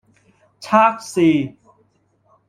[0.59, 1.55] 測試